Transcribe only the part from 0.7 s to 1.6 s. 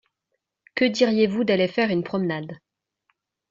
Que diriez-vous